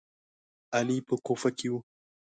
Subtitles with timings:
[0.75, 1.73] علي په کوفه کې و.